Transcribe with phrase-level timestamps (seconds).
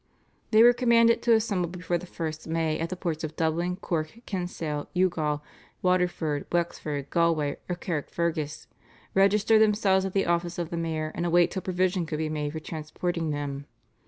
[0.49, 4.17] They were commanded to assemble before the 1st May at the ports of Dublin, Cork,
[4.25, 5.43] Kinsale, Youghal,
[5.83, 8.65] Waterford, Wexford, Galway, or Carrickfergus,
[9.13, 12.51] register themselves at the office of the mayor, and await till provision could be made
[12.53, 13.67] for transporting them.